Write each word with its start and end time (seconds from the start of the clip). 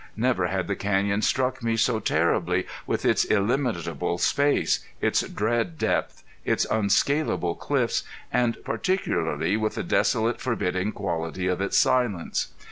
Never 0.17 0.47
had 0.47 0.67
the 0.67 0.75
canyon 0.75 1.21
struck 1.21 1.61
me 1.61 1.77
so 1.77 1.99
terribly 1.99 2.65
with 2.87 3.05
its 3.05 3.23
illimitable 3.23 4.17
space, 4.17 4.79
its 4.99 5.21
dread 5.21 5.77
depth, 5.77 6.23
its 6.43 6.65
unscalable 6.71 7.53
cliffs, 7.53 8.01
and 8.33 8.57
particularly 8.65 9.55
with 9.57 9.75
the 9.75 9.83
desolate, 9.83 10.41
forbidding 10.41 10.91
quality 10.91 11.45
of 11.45 11.61
its 11.61 11.77
silence. 11.77 12.47